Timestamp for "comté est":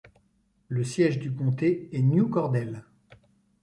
1.31-2.01